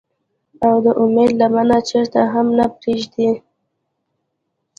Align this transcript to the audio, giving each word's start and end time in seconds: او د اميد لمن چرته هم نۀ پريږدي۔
او 0.65 0.75
د 0.85 0.87
اميد 1.01 1.31
لمن 1.39 1.69
چرته 1.89 2.21
هم 2.33 2.47
نۀ 2.57 2.65
پريږدي۔ 2.79 3.27